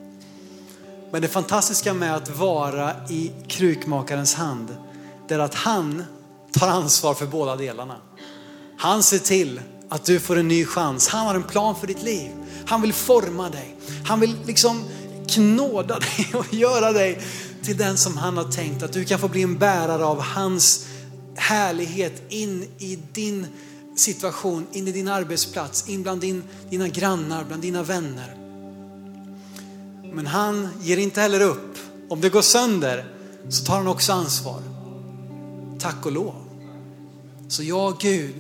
[1.15, 4.77] Men det fantastiska med att vara i krukmakarens hand,
[5.29, 6.05] det är att han
[6.53, 7.97] tar ansvar för båda delarna.
[8.79, 11.09] Han ser till att du får en ny chans.
[11.09, 12.31] Han har en plan för ditt liv.
[12.67, 13.77] Han vill forma dig.
[14.05, 14.85] Han vill liksom
[15.29, 17.21] knåda dig och göra dig
[17.63, 18.83] till den som han har tänkt.
[18.83, 20.87] Att du kan få bli en bärare av hans
[21.35, 23.47] härlighet in i din
[23.97, 28.44] situation, in i din arbetsplats, in bland din, dina grannar, bland dina vänner.
[30.15, 31.79] Men han ger inte heller upp.
[32.09, 33.15] Om det går sönder
[33.49, 34.63] så tar han också ansvar.
[35.79, 36.35] Tack och lov.
[37.49, 38.35] Så jag Gud,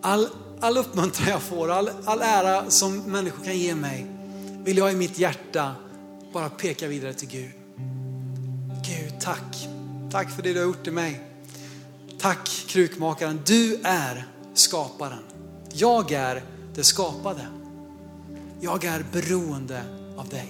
[0.00, 0.28] all,
[0.60, 4.06] all uppmuntran jag får, all, all ära som människor kan ge mig,
[4.64, 5.74] vill jag i mitt hjärta
[6.32, 7.50] bara peka vidare till Gud.
[8.86, 9.68] Gud, tack.
[10.10, 11.20] Tack för det du har gjort i mig.
[12.18, 15.22] Tack krukmakaren, du är skaparen.
[15.72, 16.42] Jag är
[16.74, 17.46] det skapade.
[18.60, 19.82] Jag är beroende
[20.16, 20.48] av dig.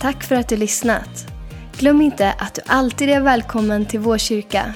[0.00, 1.26] Tack för att du lyssnat.
[1.78, 4.74] Glöm inte att du alltid är välkommen till vår kyrka.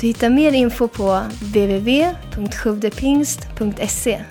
[0.00, 4.24] Du hittar mer info på www.sjuvdepingst.se